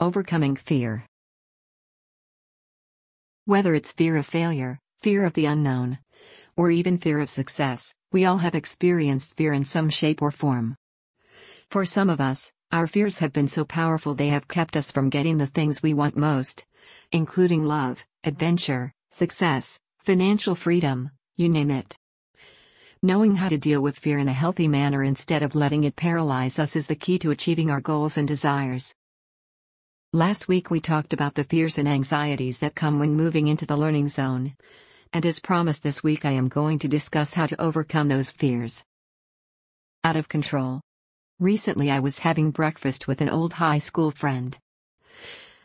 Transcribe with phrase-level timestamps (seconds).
[0.00, 1.06] Overcoming fear.
[3.44, 5.98] Whether it's fear of failure, fear of the unknown,
[6.56, 10.74] or even fear of success, we all have experienced fear in some shape or form.
[11.70, 15.10] For some of us, our fears have been so powerful they have kept us from
[15.10, 16.64] getting the things we want most,
[17.12, 21.96] including love, adventure, success, financial freedom, you name it.
[23.00, 26.58] Knowing how to deal with fear in a healthy manner instead of letting it paralyze
[26.58, 28.92] us is the key to achieving our goals and desires.
[30.14, 33.76] Last week we talked about the fears and anxieties that come when moving into the
[33.76, 34.54] learning zone.
[35.12, 38.84] And as promised this week I am going to discuss how to overcome those fears.
[40.04, 40.82] Out of control.
[41.40, 44.56] Recently I was having breakfast with an old high school friend.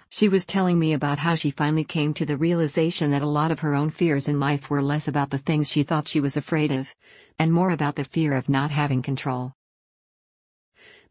[0.10, 3.52] She was telling me about how she finally came to the realization that a lot
[3.52, 6.36] of her own fears in life were less about the things she thought she was
[6.36, 6.96] afraid of,
[7.38, 9.54] and more about the fear of not having control.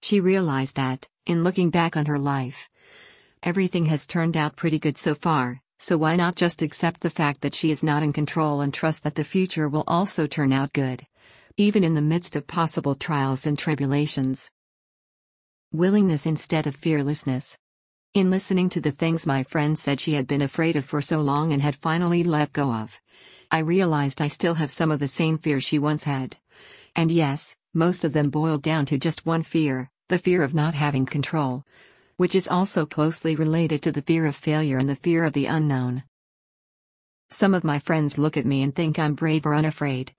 [0.02, 2.68] She realized that, in looking back on her life,
[3.42, 7.41] everything has turned out pretty good so far, so why not just accept the fact
[7.42, 10.72] that she is not in control and trust that the future will also turn out
[10.72, 11.06] good,
[11.56, 14.50] even in the midst of possible trials and tribulations.
[15.72, 17.58] Willingness instead of fearlessness.
[18.14, 21.20] In listening to the things my friend said she had been afraid of for so
[21.20, 23.00] long and had finally let go of,
[23.50, 26.36] I realized I still have some of the same fears she once had.
[26.97, 30.75] And yes, most of them boiled down to just one fear the fear of not
[30.75, 31.64] having control.
[32.19, 35.47] Which is also closely related to the fear of failure and the fear of the
[35.47, 36.02] unknown.
[37.30, 40.12] Some of my friends look at me and think I'm brave or unafraid.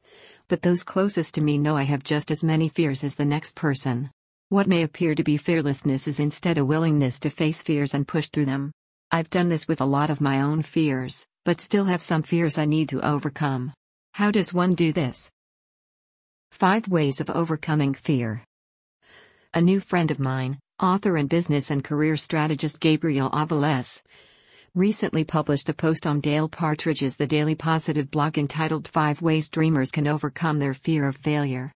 [0.48, 3.54] But those closest to me know I have just as many fears as the next
[3.58, 4.12] person.
[4.48, 8.30] What may appear to be fearlessness is instead a willingness to face fears and push
[8.30, 8.72] through them.
[9.12, 12.58] I've done this with a lot of my own fears, but still have some fears
[12.58, 13.74] I need to overcome.
[14.14, 15.30] How does one do this?
[16.52, 18.46] 5 Ways of Overcoming Fear.
[19.54, 24.02] A new friend of mine, author and business and career strategist Gabriel Aviles,
[24.74, 29.92] recently published a post on Dale Partridge's The Daily Positive blog entitled 5 Ways Dreamers
[29.92, 31.74] Can Overcome Their Fear of Failure.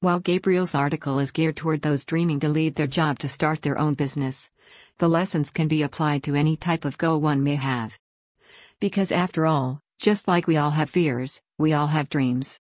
[0.00, 3.78] While Gabriel's article is geared toward those dreaming to leave their job to start their
[3.78, 4.50] own business,
[4.98, 7.98] the lessons can be applied to any type of goal one may have.
[8.80, 12.60] Because after all, just like we all have fears, we all have dreams.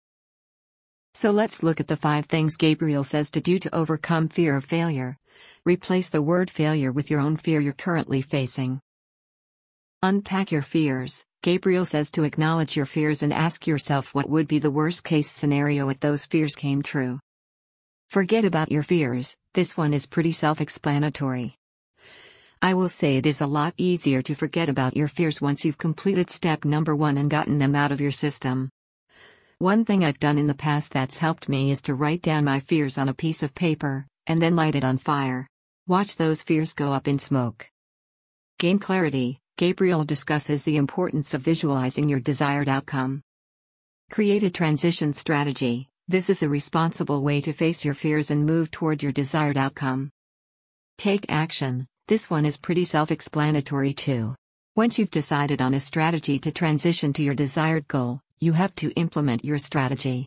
[1.14, 4.64] So let's look at the five things Gabriel says to do to overcome fear of
[4.64, 5.18] failure.
[5.66, 8.80] Replace the word failure with your own fear you're currently facing.
[10.02, 11.26] Unpack your fears.
[11.44, 15.30] Gabriel says to acknowledge your fears and ask yourself what would be the worst case
[15.30, 17.20] scenario if those fears came true.
[18.10, 21.56] Forget about your fears, this one is pretty self explanatory.
[22.62, 25.78] I will say it is a lot easier to forget about your fears once you've
[25.78, 28.70] completed step number one and gotten them out of your system.
[29.62, 32.62] One thing I've done in the past that's helped me is to write down my
[32.62, 35.48] fears on a piece of paper, and then light it on fire.
[35.86, 37.70] Watch those fears go up in smoke.
[38.58, 39.38] Gain clarity.
[39.60, 43.22] Gabriel discusses the importance of visualizing your desired outcome.
[44.10, 45.88] Create a transition strategy.
[46.08, 50.10] This is a responsible way to face your fears and move toward your desired outcome.
[50.98, 51.86] Take action.
[52.08, 54.34] This one is pretty self explanatory too.
[54.76, 58.91] Once you've decided on a strategy to transition to your desired goal, you have to
[58.91, 60.25] implement your strategy.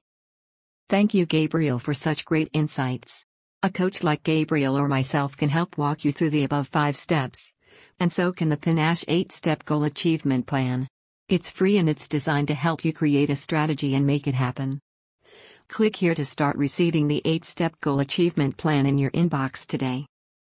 [0.88, 3.26] Thank you, Gabriel, for such great insights.
[3.62, 7.52] A coach like Gabriel or myself can help walk you through the above five steps
[8.00, 10.88] and so can the paNASH 8 Step Goal Achievement Plan.
[11.28, 14.80] It's free and it's designed to help you create a strategy and make it happen.
[15.68, 20.06] Click here to start receiving the 8 Step Goal Achievement Plan in your inbox today.